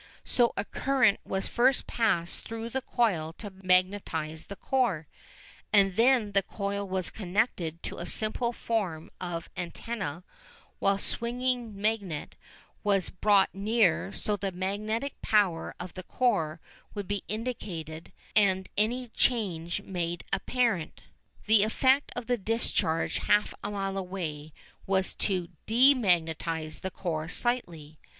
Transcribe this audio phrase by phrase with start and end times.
[0.25, 5.07] So a current was first passed through the coil to magnetise the core,
[5.71, 10.23] and then the coil was connected to a simple form of antenna
[10.79, 12.33] while a swinging magnet
[12.83, 16.59] was brought near so that the magnetic power of the core
[16.95, 21.01] would be indicated and any change made apparent.
[21.45, 24.51] The effect of the discharge half a mile away
[24.87, 27.99] was to _de_magnetise the core slightly.